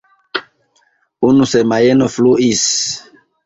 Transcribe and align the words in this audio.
Unu 1.31 1.49
semajno 1.53 2.11
fluis. 2.17 2.69